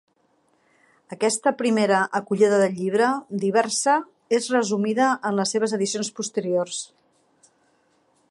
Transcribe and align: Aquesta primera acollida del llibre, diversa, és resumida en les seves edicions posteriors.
Aquesta 1.15 1.51
primera 1.59 1.99
acollida 2.19 2.59
del 2.61 2.73
llibre, 2.79 3.09
diversa, 3.43 3.99
és 4.39 4.49
resumida 4.55 5.09
en 5.31 5.37
les 5.41 5.55
seves 5.57 5.77
edicions 5.79 6.13
posteriors. 6.21 6.81